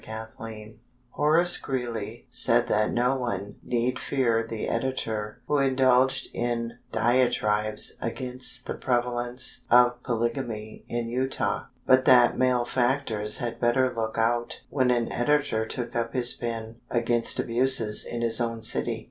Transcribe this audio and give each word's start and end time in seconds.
WISHING 0.39 0.79
Horace 1.11 1.57
Greeley 1.59 2.25
said 2.31 2.67
that 2.69 2.91
no 2.91 3.15
one 3.15 3.57
need 3.61 3.99
fear 3.99 4.41
the 4.41 4.67
editor 4.67 5.43
who 5.47 5.59
indulged 5.59 6.29
in 6.33 6.79
diatribes 6.91 7.93
against 8.01 8.65
the 8.65 8.73
prevalence 8.73 9.65
of 9.69 10.01
polygamy 10.01 10.85
in 10.89 11.07
Utah, 11.07 11.65
but 11.85 12.05
that 12.05 12.35
malefactors 12.35 13.37
had 13.37 13.61
better 13.61 13.93
look 13.93 14.17
out 14.17 14.63
when 14.71 14.89
an 14.89 15.11
editor 15.11 15.67
took 15.67 15.95
up 15.95 16.13
his 16.15 16.33
pen 16.33 16.77
against 16.89 17.39
abuses 17.39 18.03
in 18.03 18.21
his 18.23 18.41
own 18.41 18.63
city. 18.63 18.99